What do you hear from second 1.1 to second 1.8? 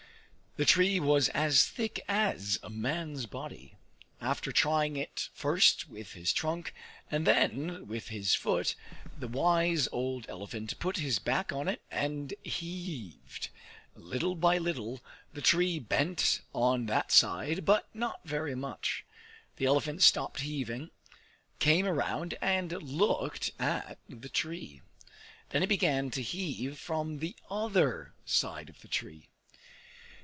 as